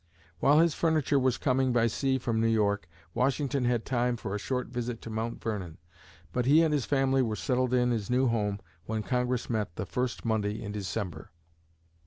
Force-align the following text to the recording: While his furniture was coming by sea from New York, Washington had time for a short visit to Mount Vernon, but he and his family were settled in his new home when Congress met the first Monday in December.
While 0.39 0.57
his 0.61 0.73
furniture 0.73 1.19
was 1.19 1.37
coming 1.37 1.71
by 1.71 1.85
sea 1.85 2.17
from 2.17 2.41
New 2.41 2.47
York, 2.47 2.89
Washington 3.13 3.65
had 3.65 3.85
time 3.85 4.17
for 4.17 4.33
a 4.33 4.39
short 4.39 4.69
visit 4.69 4.99
to 5.03 5.11
Mount 5.11 5.39
Vernon, 5.43 5.77
but 6.33 6.47
he 6.47 6.63
and 6.63 6.73
his 6.73 6.85
family 6.87 7.21
were 7.21 7.35
settled 7.35 7.71
in 7.71 7.91
his 7.91 8.09
new 8.09 8.25
home 8.27 8.59
when 8.87 9.03
Congress 9.03 9.47
met 9.47 9.75
the 9.75 9.85
first 9.85 10.25
Monday 10.25 10.59
in 10.59 10.71
December. 10.71 11.29